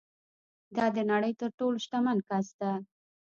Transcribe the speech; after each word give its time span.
دا 0.75 0.85
د 0.95 0.97
نړۍ 1.11 1.33
تر 1.41 1.49
ټولو 1.59 1.77
شتمن 1.85 2.17
کس 2.27 2.47
ده 2.59 2.71